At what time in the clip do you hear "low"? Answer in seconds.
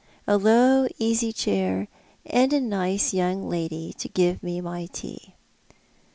0.35-0.87